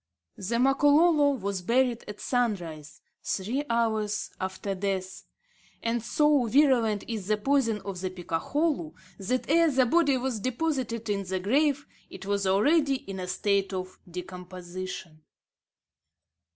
[0.37, 5.25] The Makololo was buried at sunrise, three hours after death;
[5.83, 11.07] and so virulent is the poison of the picakholu that, ere the body was deposited
[11.07, 15.21] in the grave, it was already in a state of decomposition!